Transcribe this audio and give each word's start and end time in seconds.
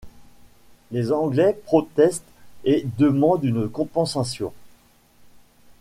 Les 0.91 1.11
Anglais 1.11 1.53
protestent 1.65 2.25
et 2.63 2.87
demandent 2.97 3.43
une 3.43 3.69
compensation. 3.69 4.51